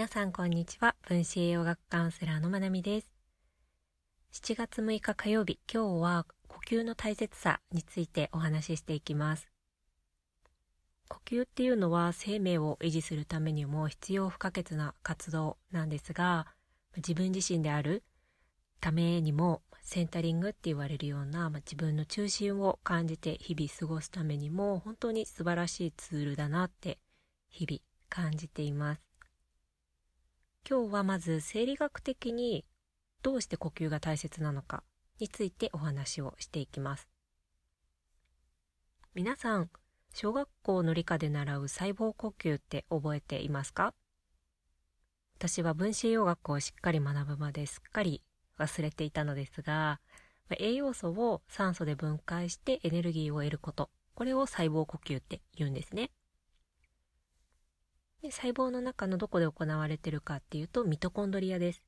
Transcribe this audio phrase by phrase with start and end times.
[0.00, 0.96] 皆さんこんにちは。
[1.06, 3.12] 分子栄養学カウンセラーのまなみです。
[4.32, 9.50] 7月6日火曜日今日は呼吸の大切さについてお話ししていきます。
[11.08, 16.46] 呼吸っていうのは生命を維持するためにも必要不可欠な活動なんですが
[16.96, 18.02] 自分自身である
[18.80, 26.98] ためにもセンタリングって言われるような、まあ、自分の中心を感じて日々過ごすためにも本当に素晴らしいツールだなって
[27.50, 29.09] 日々感じています。
[30.68, 32.64] 今日はまず生理学的に
[33.22, 34.82] どうして呼吸が大切なのか
[35.18, 37.08] についてお話をしていきます。
[39.14, 39.70] 皆さん
[40.14, 43.94] 小学校の理科で習う細胞呼吸って覚えていますか？
[45.38, 48.22] 私は分子栄養学をしっかり学ぶまですっかり
[48.58, 50.00] 忘れていたのですが
[50.58, 53.90] 栄養素を酸素で分解してエネルギーを得ること。
[54.14, 56.10] これを細胞呼吸って言うんですね。
[58.22, 61.82] で細胞の中のどこで行われてるかっていうとミトコンドリアです。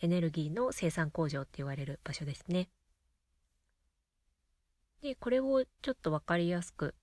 [0.00, 2.68] エネルギーの生産工場って言われる場所ですね。
[5.02, 6.94] で、これをちょっとわかりやすく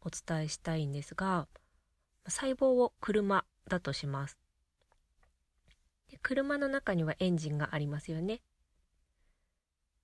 [0.00, 1.48] お伝えしたいんですが、
[2.26, 4.36] 細胞を車だとします。
[6.10, 8.40] で車の中にはエンジンがありますよね。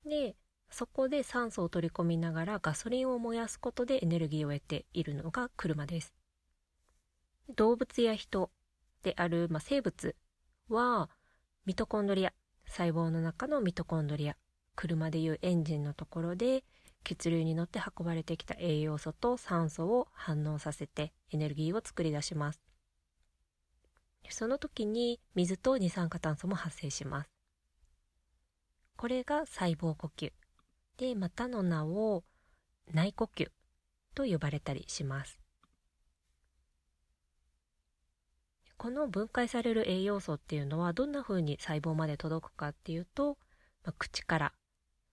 [0.05, 0.37] で、
[0.71, 6.22] そこで酸素を取り込みながらガソリンを燃やすことでエネルギーを得ているのが車です。
[7.51, 8.51] 動物や人
[9.03, 10.17] である、まあ、生物
[10.69, 11.11] は
[11.67, 12.33] ミトコンドリア
[12.67, 14.37] 細胞の中のミトコンドリア
[14.75, 16.65] 車でいうエンジンのところで
[17.05, 22.61] 血流に乗って運ばれてきた栄養素と酸素を反応させてエネルギーを作り出します。
[24.31, 27.31] その時に水と二酸化炭素も発生します。
[28.97, 30.33] これが細胞呼吸。
[30.97, 32.23] でまたの名を
[32.93, 33.51] 内呼吸
[34.15, 35.42] と呼ばれたりします。
[38.83, 43.39] この分解される栄養素っていうのはどんな風に細胞まで届くかっていうと、
[43.85, 44.53] まあ、口から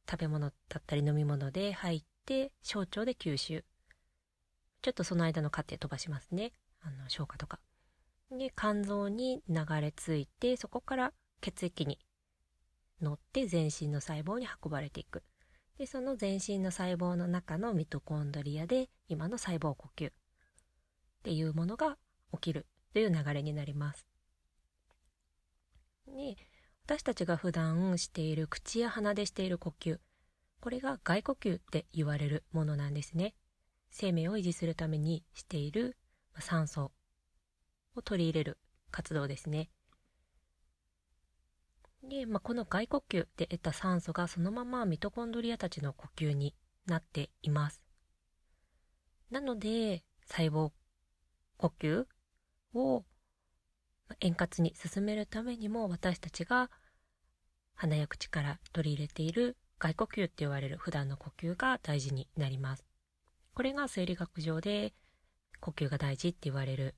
[0.09, 3.63] 食べ物だったり飲み物で入って小腸で吸収。
[4.81, 6.52] ちょっとその間の過程飛ばしますね。
[6.81, 7.59] あの消化とか。
[8.31, 12.00] で肝臓に流れ着いてそこから血液に
[13.03, 15.22] 乗って全身の細胞に運ばれていく。
[15.78, 20.13] でその全身の細胞の中のミトコンドリアで今の細胞呼吸っ
[21.22, 22.00] ていうものが
[22.31, 22.66] 起きる。
[22.94, 24.05] という流れになります。
[26.07, 26.35] で
[26.85, 30.00] 私たちが普段している口や鼻でしている呼吸
[30.59, 33.35] これが外呼吸って言われるものなんですね。
[33.91, 35.97] 生命を維持するためにしている
[36.39, 36.91] 酸素
[37.95, 38.57] を取り入れる
[38.91, 39.69] 活動ですね。
[42.03, 46.55] で、まあ、この外呼吸で得た酸素がそのままミトコンドリアたちの呼吸に
[46.85, 47.81] なっています。
[49.31, 50.72] なので、細胞
[51.57, 52.05] 呼吸
[52.74, 53.03] を
[54.22, 56.69] 円滑に進めるためにも私たちが
[57.75, 62.85] 鼻や口から取り入れている外呼吸って言われる普段の呼吸が大事になります。
[63.53, 64.94] これが生理学上で
[65.62, 66.96] 呼吸が大事って言われる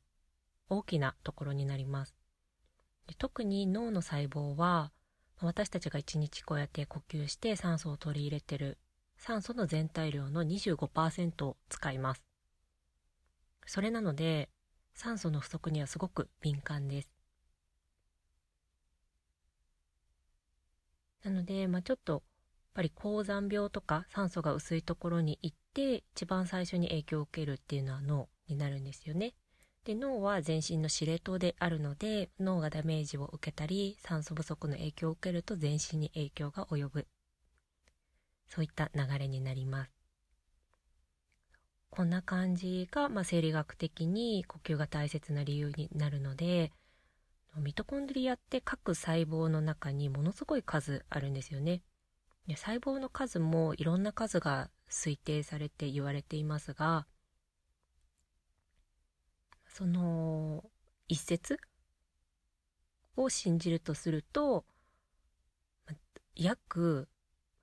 [0.69, 2.15] 大きなところになります。
[3.17, 4.91] 特に脳の細胞は
[5.41, 8.77] 私たちが一日こうやって呼吸して酸素を取り入れてる
[9.17, 12.23] 酸素の全体量の25%を使います。
[13.67, 14.49] それなので
[14.93, 17.09] 酸素の不足にはすごく敏感です。
[21.23, 22.21] なので、まあ、ちょっとやっ
[22.73, 29.33] ぱり高山病とか酸素が薄いところに行って一番最初に影響を受けるっていうのは脳になるんですよね。
[29.83, 37.07] で脳は全身の司令塔であるので脳がダメージを受けたり酸素不足の影響を受けると全身に影響が及ぶ
[38.47, 40.00] そういった流れになります。
[41.91, 46.71] こんな感じが、まあ、生理学的に呼吸が大切な理由になるので
[47.57, 51.83] ミトコンドリアって各細胞の中にものすごい数あるんですよね。
[52.55, 57.05] 細胞の数もいろんな数が推定されて言われていますが
[59.67, 60.63] その
[61.07, 61.59] 一説
[63.15, 64.65] を信じるとすると
[66.35, 67.07] 約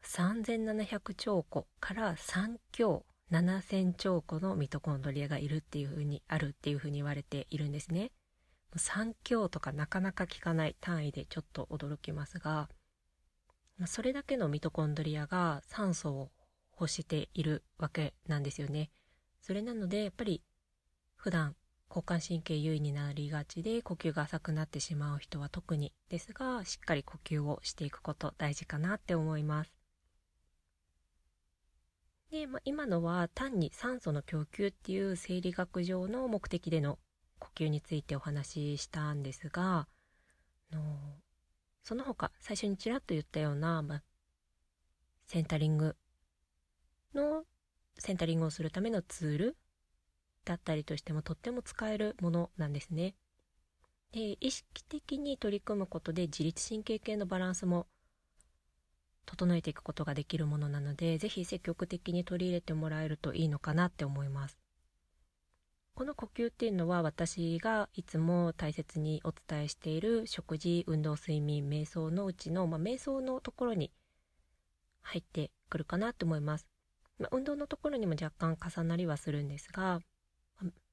[0.04, 8.10] 3700兆個から3強7000兆個のミトコンドリアがいるっていうふうにあるっていうふうに言われているんですね。
[8.76, 12.68] 3強とかなかなか聞かない単位でちょっと驚きますが、
[13.86, 16.30] それだけのミトコンドリアが酸素を
[16.72, 18.90] 欲しているわけなんですよね。
[19.40, 20.42] それなのでやっぱり
[21.16, 21.54] 普段
[21.88, 29.77] 交感神経優位になりがちで呼吸が浅くなってしまう人は特にですがしっかり呼吸をしていくこと大事かなって思います。
[32.30, 36.98] で、まあ、今のは単に酸素の供給っていう生理学上の目的での
[37.38, 39.86] 呼吸についてお話ししたんですが
[40.72, 40.80] の
[41.82, 44.02] その他最初にちらっと言ったような、まあ、
[45.26, 45.96] センタリング
[47.14, 47.44] の
[47.98, 49.56] センタリングをするためのツール
[50.44, 53.14] だったりとしてもとっても使えるものなんですね。
[54.12, 57.86] で意識的に取り組むことで自律神経系のバランスも
[59.28, 64.58] 整えていくことができるものなので是非積極的に取り入れてもらえるといいのかなって思います。
[65.94, 73.90] この呼吸っていうのは私がいつも大切にお伝えしている食事運動睡眠瞑想のうちの、まあ、瞑想のところに
[75.02, 76.68] 入ってくるかなと思います、
[77.18, 79.98] まあ、運動のところにも若干重なりはするんですが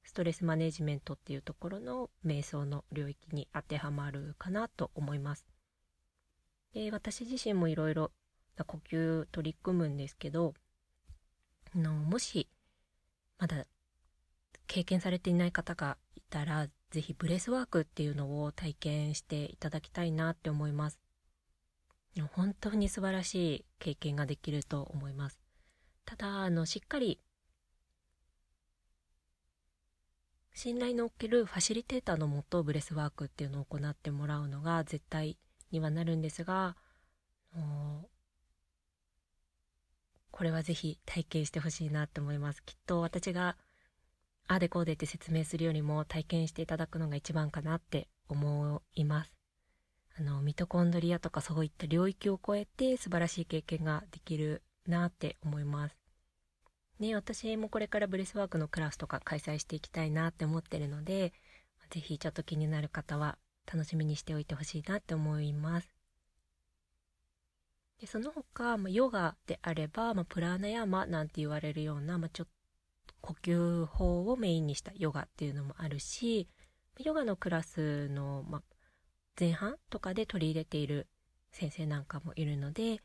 [0.02, 5.46] ストレスマネジメントっていうところの瞑想の領域に当てはまるかなと思います
[6.74, 8.10] で私自身もいろいろ
[8.64, 10.54] 呼吸取り組むんですけど
[11.74, 12.48] のもし
[13.38, 13.66] まだ
[14.66, 20.98] 経験されていない方がいたら、ぜひブレスワークっていうのを体験していただきたいなって思います。
[22.32, 25.38] 本当に素晴らしい経験ができると思います。
[26.04, 27.20] ただ、あの、しっかり、
[30.54, 35.36] 信頼のおけるファシリテーターのもとブレスワークっていうのを行ってもらうのが絶対
[35.70, 36.76] にはなるんですが、
[40.36, 42.62] これはぜひ体験してほしいなって思います。
[42.62, 43.56] きっと私が
[44.46, 49.32] ああでこうでって説明するよりも体験していただくのが一番かなって思います。
[50.18, 55.96] あの、ミトコンドリアとかそういった領域を超えて素晴らしい経験ができるなって思います。
[56.98, 61.32] ね、私もこれからブレスワークのクラスとか開催していきたいなって思ってるので、
[61.88, 65.95] ぜひちょっと気になる方は楽しみにしておいてほしいなって思います。
[68.00, 72.48] でその他、まあ、ヨガであれば、まあ、プラーナヤマなんて言われるような、まあ、ちょっ
[73.26, 76.48] 呼吸法をメインにしたヨガっていうのもあるし、
[77.00, 78.62] ヨガのクラスの、まあ、
[79.38, 81.08] 前半とかで取り入れている
[81.50, 83.00] 先生なんかもいるので、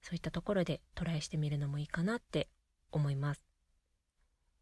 [0.00, 2.48] そういったところでトライしてみるのもいいかなって
[2.92, 3.42] 思います。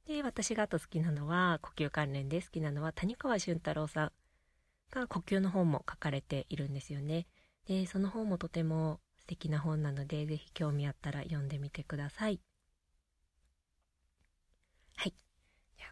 [0.07, 4.13] で、私があと好きなのは、呼吸関連で好きなのは谷川俊太郎さん
[4.91, 7.29] が呼吸の本も書かれているんですよね。
[7.67, 12.41] で、その本もとても素敵な本なので、ぜひ興味あったら読んでみてください。
[14.97, 15.15] はい。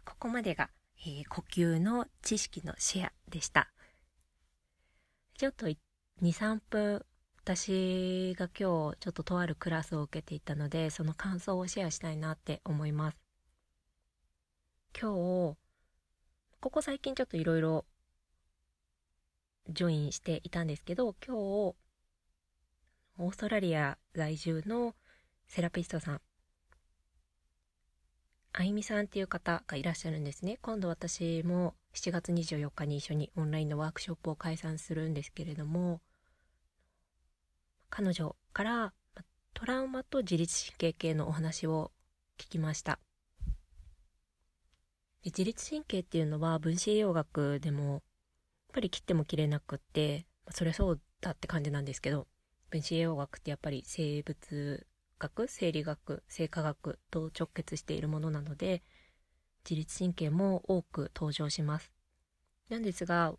[0.05, 0.69] ここまでが、
[1.05, 3.71] えー、呼吸の知識のシェアでした。
[5.37, 5.77] ちょっと2、
[6.21, 7.05] 3分、
[7.43, 13.17] 私が今日ちょっととあるクラスを受けていたので、その感想をシェアしたいなって思います。
[14.99, 15.11] 今
[15.53, 15.57] 日、
[16.59, 17.85] ここ最近ちょっといろいろ
[19.69, 24.95] ジョインしていたんですけど、今日、オーストラリア在住の
[25.47, 26.21] セラピストさん
[28.53, 30.57] あゆみさんっていう方がいらっしゃるんですね。
[30.61, 36.01] 今度私も7月24日に一緒にオンラインのワークショップを開催するんですけれども、
[37.89, 38.93] 彼女から
[39.53, 41.91] トラウマと自律神経系のお話を
[42.37, 42.99] 聞きました。
[45.23, 48.03] 自律神経っていうのは分子栄養学でも
[48.71, 52.27] っぱり切っても切れなくって、それそうだって感じなんですけど、
[52.71, 54.87] 分子栄養学ってやっぱり生物
[55.19, 58.81] 学生理学生化学と直結しているものなので
[59.69, 61.91] 自律神経も多く登場します。
[62.69, 63.35] なんですが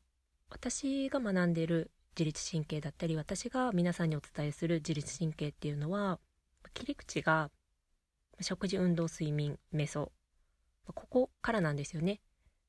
[0.50, 6.20] 私が学んでいる自律神経だったり私が皆さんにお伝えする自律神経っていうのは
[6.74, 7.50] 切り口が
[8.40, 10.12] 食事運動睡眠瞑想
[10.86, 12.20] ここからなんですよね。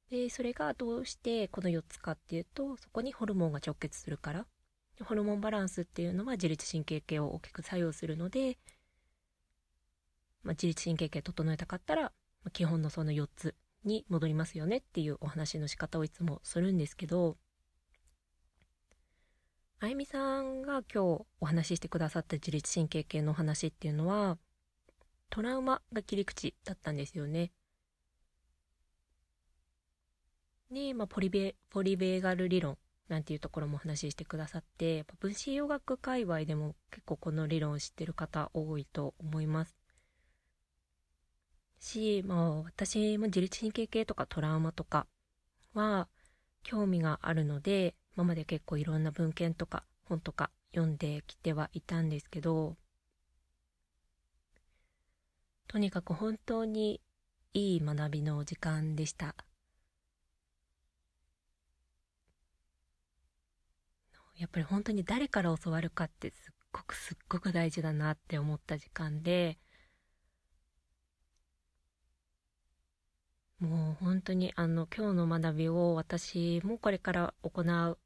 [0.09, 4.45] でそれがどうしてこの4つかっていうとそこにホルモンが直結するから
[5.03, 8.57] ホルモンバランスっていうのは自律神経系を大きく作用するので
[10.43, 12.11] まあ、自律神経系整えたかったら、
[12.51, 13.55] 基本のその4つ
[13.85, 17.37] に戻りますよねっていうお話の仕方をいつもするんですけど、
[19.79, 24.37] あゆみさんが今日お話ししてくださった自律神経系の話っていうのは、
[25.29, 27.51] トラウマが切り口だったんですよね。
[30.73, 32.77] で、まあ、ポリベ、ポリベーガル理論
[33.07, 39.75] なんていうところもお話ししてくださって、やっぱ分子栄養学界隈でも結構この理論を知ってる方多いと思います。
[41.79, 45.05] し、まあ私も自律神経系とかトラウマとか
[45.73, 46.07] は
[46.63, 52.77] 興味があるので、今まで結構いろんな文献とか本とか読んできてはいたんですけど、
[55.67, 57.01] とにかく本当に
[57.53, 59.35] いい学びの時間でした。
[64.37, 69.57] やっぱり本当に誰から教わるかってすっごくすっごく大事だなって思った時間で、
[73.59, 77.97] もう本当にあの今日の学びを私もこれから行う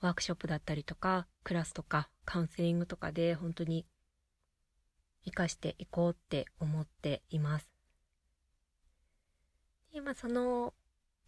[0.00, 3.86] ワークショップだったりとかクラスとかカウンセリングとかで本当に
[5.24, 7.70] 活かしていこうって思っています。
[9.92, 10.74] で、まあその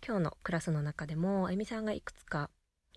[0.06, 2.50] 今日のクラスの中でもあゆみさんがいくつか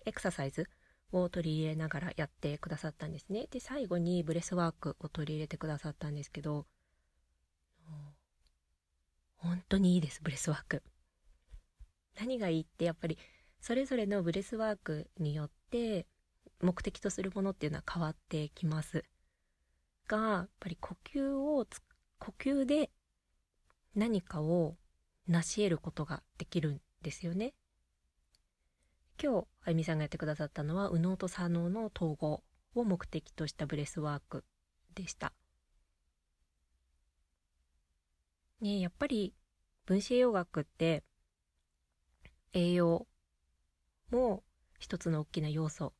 [0.04, 0.68] エクササイズ
[1.12, 3.46] を取り入れながらやってくださったんですね。
[3.50, 6.66] で、最後にブレスワークを取り入れてくださったんですけど、
[9.36, 10.82] 本当にいいです、ブレスワーク。
[12.18, 13.18] 何がいいってやっぱり
[13.60, 16.06] それぞれのブレスワークによって
[16.62, 19.04] 目的とするものっていうのは変わってきます。
[20.08, 21.66] が、やっぱり呼吸を
[22.18, 22.90] 呼吸で
[23.94, 24.76] 何かを
[25.28, 27.54] 成し得ることができるんですよね。
[29.22, 32.42] 今日、あゆみさんがやってくださったのは、右脳と左脳の統合
[32.74, 34.44] を目的としたブレスワーク
[34.94, 35.32] でした。
[38.60, 39.34] ねやっぱり
[39.84, 41.04] 分子栄養学って
[42.52, 43.06] 栄養
[44.10, 44.42] も
[44.78, 45.92] 一つの大きな要素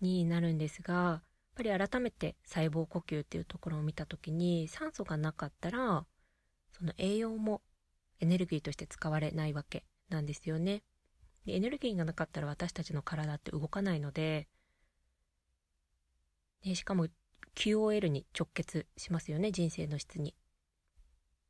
[0.00, 1.22] になるんですが、やっ
[1.54, 6.06] ぱり改めて細胞呼吸っていうところを見た時に酸素がなかったら
[6.72, 7.60] その栄養も
[8.20, 10.82] エネルギーとして使われないわけなんですよね。
[11.46, 14.48] でエネルギーがなかったら私たちの体って動かないので、
[16.62, 17.08] でしかも
[17.54, 20.34] QOL に直結しますよね、人生の質に。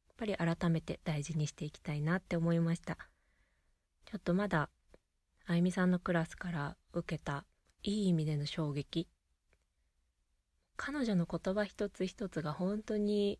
[0.08, 2.96] やっぱり改めて大事にしていきたいなって思いました。
[4.04, 4.68] ちょっとまだ、
[5.46, 7.44] あゆみさんのクラスから受けた
[7.82, 9.08] いい意味での衝撃。
[10.76, 13.38] 彼女の言葉一つ一つが本当に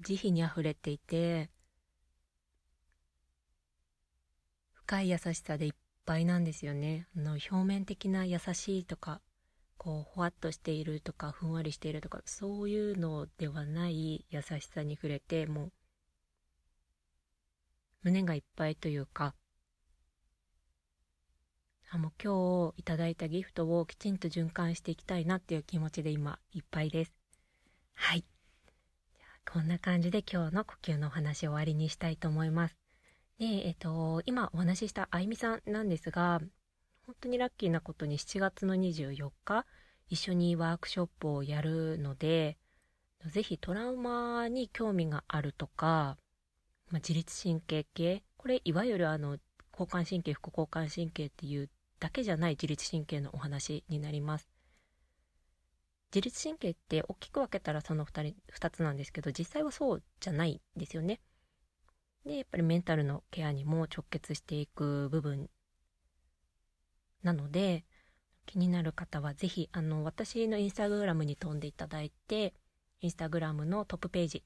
[0.00, 1.50] 慈悲に溢れていて、
[4.88, 5.72] 深い優しさでいっ
[6.06, 7.06] ぱいなんですよね。
[7.14, 9.20] あの、表面的な優しいとか、
[9.76, 15.72] こう、ほわっとしているとか、ふんわりしているとか、そういうのではない優しさに触れて、もう、
[18.04, 19.34] 胸がいっぱいというか、
[21.90, 27.12] あもう今日いただいたギフトをきちんと循環していきたいなっていう気持ちで今いっぱいです。
[27.92, 28.24] はい。
[29.52, 32.87] こんな感じで今日の呼吸のお話を終わりにしたいと思います。
[33.38, 36.40] で、えっ、と、今お話ししたあゆみさんなんですが、
[37.06, 39.64] 本当にラッキーなことに7月の24日、
[40.08, 42.58] 一緒にワークショップをやるので、
[43.26, 46.18] ぜひトラウマに興味があるとか、
[46.90, 49.38] まあ、自律神経系、これいわゆるあの、
[49.72, 54.48] 交感神経、副交感神経っていうだけじゃない自律神経のお話になります。
[56.12, 61.20] 自律神経って大きく分けたらその2人、2つなんですけど、実際はそうじゃないんですよね。
[62.28, 65.48] で、やっぱりメンタルのケアにも直結していく部分
[67.22, 67.86] なので、
[68.44, 72.52] 気になる方はぜひ、あの、私のインスタグラムに飛んでいただいて、
[73.00, 74.44] インスタグラムのトップページ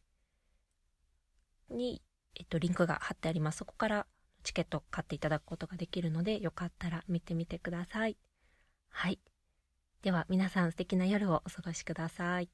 [1.70, 2.00] に、
[2.36, 3.58] えっと、リンクが貼ってあります。
[3.58, 4.06] そこから
[4.44, 8.16] チケット買っていただくことができるので、よかったら見てみてください。
[8.90, 9.18] はい。
[10.02, 12.48] では、皆さん素敵な夜をお過ごしください。